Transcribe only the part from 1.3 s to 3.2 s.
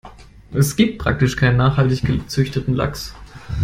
keinen nachhaltig gezüchteten Lachs.